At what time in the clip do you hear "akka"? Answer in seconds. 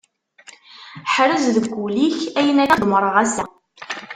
2.63-2.71